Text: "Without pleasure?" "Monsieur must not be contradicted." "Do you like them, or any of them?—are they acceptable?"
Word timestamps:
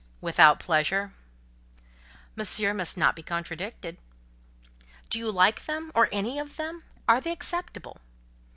"Without 0.19 0.59
pleasure?" 0.59 1.13
"Monsieur 2.35 2.73
must 2.73 2.97
not 2.97 3.15
be 3.15 3.21
contradicted." 3.21 3.99
"Do 5.11 5.19
you 5.19 5.31
like 5.31 5.65
them, 5.67 5.91
or 5.93 6.09
any 6.11 6.39
of 6.39 6.55
them?—are 6.55 7.21
they 7.21 7.31
acceptable?" 7.31 8.01